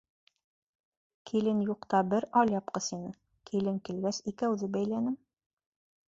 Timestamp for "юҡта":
1.67-1.99